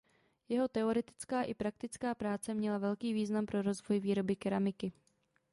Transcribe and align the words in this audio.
Jeho 0.49 0.67
teoretická 0.67 1.41
i 1.43 1.53
praktická 1.53 2.15
práce 2.15 2.53
měla 2.53 2.77
velký 2.77 3.13
význam 3.13 3.45
pro 3.45 3.61
rozvoj 3.61 3.99
výroby 3.99 4.35
keramiky. 4.35 4.91